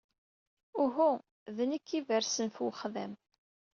[0.83, 1.09] Uhu
[1.55, 3.13] d nec iberrsen f wexdam.